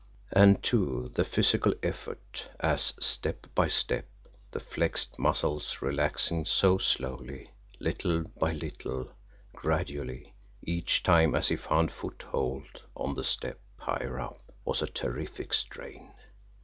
And, 0.31 0.63
too, 0.63 1.11
the 1.13 1.23
physical 1.23 1.75
effort, 1.83 2.49
as, 2.59 2.91
step 2.99 3.45
by 3.53 3.67
step, 3.67 4.07
the 4.49 4.59
flexed 4.59 5.19
muscles 5.19 5.77
relaxing 5.79 6.43
so 6.43 6.79
slowly, 6.79 7.51
little 7.79 8.23
by 8.39 8.51
little, 8.53 9.11
gradually, 9.53 10.33
each 10.63 11.03
time 11.03 11.35
as 11.35 11.49
he 11.49 11.55
found 11.55 11.91
foothold 11.91 12.81
on 12.95 13.13
the 13.13 13.23
step 13.23 13.59
higher 13.77 14.19
up, 14.19 14.39
was 14.65 14.81
a 14.81 14.87
terrific 14.87 15.53
strain. 15.53 16.11